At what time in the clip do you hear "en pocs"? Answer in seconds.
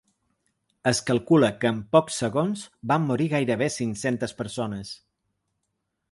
1.73-2.17